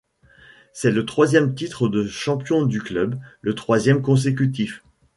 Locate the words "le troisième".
0.89-1.53, 3.41-4.01